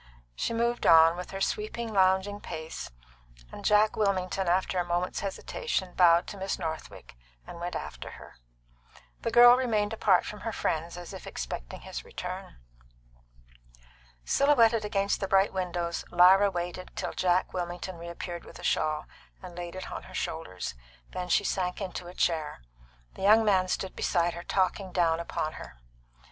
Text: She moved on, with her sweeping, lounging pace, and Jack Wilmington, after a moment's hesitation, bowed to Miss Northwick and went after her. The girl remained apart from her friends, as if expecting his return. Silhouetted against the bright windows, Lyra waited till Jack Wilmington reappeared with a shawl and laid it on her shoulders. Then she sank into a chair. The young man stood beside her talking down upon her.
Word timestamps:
She 0.33 0.51
moved 0.51 0.87
on, 0.87 1.15
with 1.15 1.29
her 1.29 1.39
sweeping, 1.41 1.93
lounging 1.93 2.39
pace, 2.41 2.89
and 3.51 3.63
Jack 3.63 3.95
Wilmington, 3.95 4.47
after 4.47 4.79
a 4.79 4.83
moment's 4.83 5.19
hesitation, 5.19 5.93
bowed 5.93 6.25
to 6.25 6.37
Miss 6.37 6.57
Northwick 6.57 7.15
and 7.45 7.59
went 7.59 7.75
after 7.75 8.09
her. 8.13 8.37
The 9.21 9.29
girl 9.29 9.55
remained 9.55 9.93
apart 9.93 10.25
from 10.25 10.39
her 10.39 10.51
friends, 10.51 10.97
as 10.97 11.13
if 11.13 11.27
expecting 11.27 11.81
his 11.81 12.03
return. 12.03 12.55
Silhouetted 14.25 14.83
against 14.83 15.19
the 15.19 15.27
bright 15.27 15.53
windows, 15.53 16.03
Lyra 16.09 16.49
waited 16.49 16.89
till 16.95 17.13
Jack 17.13 17.53
Wilmington 17.53 17.99
reappeared 17.99 18.43
with 18.43 18.57
a 18.57 18.63
shawl 18.63 19.05
and 19.43 19.55
laid 19.55 19.75
it 19.75 19.91
on 19.91 20.01
her 20.01 20.15
shoulders. 20.15 20.73
Then 21.11 21.29
she 21.29 21.43
sank 21.43 21.79
into 21.79 22.07
a 22.07 22.15
chair. 22.15 22.63
The 23.13 23.21
young 23.21 23.45
man 23.45 23.67
stood 23.67 23.95
beside 23.95 24.33
her 24.33 24.41
talking 24.43 24.91
down 24.91 25.19
upon 25.19 25.53
her. 25.61 25.77